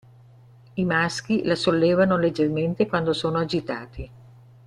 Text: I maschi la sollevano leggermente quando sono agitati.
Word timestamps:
I 0.73 0.83
maschi 0.83 1.43
la 1.43 1.53
sollevano 1.53 2.17
leggermente 2.17 2.87
quando 2.87 3.13
sono 3.13 3.37
agitati. 3.37 4.11